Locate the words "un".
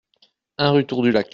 0.57-0.71